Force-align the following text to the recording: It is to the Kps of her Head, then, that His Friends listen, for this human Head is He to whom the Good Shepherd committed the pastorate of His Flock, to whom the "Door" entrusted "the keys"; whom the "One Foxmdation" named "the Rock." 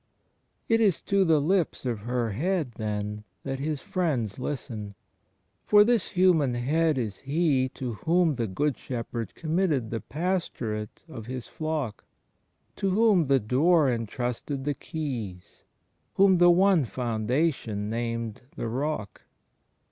It 0.67 0.81
is 0.81 0.99
to 1.03 1.23
the 1.23 1.39
Kps 1.39 1.85
of 1.85 1.99
her 1.99 2.31
Head, 2.31 2.71
then, 2.77 3.23
that 3.43 3.59
His 3.59 3.81
Friends 3.81 4.39
listen, 4.39 4.95
for 5.63 5.83
this 5.83 6.09
human 6.17 6.55
Head 6.55 6.97
is 6.97 7.17
He 7.17 7.69
to 7.75 7.93
whom 7.93 8.33
the 8.33 8.47
Good 8.47 8.79
Shepherd 8.79 9.35
committed 9.35 9.91
the 9.91 10.01
pastorate 10.01 11.03
of 11.07 11.27
His 11.27 11.47
Flock, 11.47 12.03
to 12.77 12.89
whom 12.89 13.27
the 13.27 13.39
"Door" 13.39 13.91
entrusted 13.93 14.63
"the 14.65 14.73
keys"; 14.73 15.61
whom 16.15 16.39
the 16.39 16.49
"One 16.49 16.83
Foxmdation" 16.83 17.77
named 17.87 18.41
"the 18.55 18.67
Rock." 18.67 19.25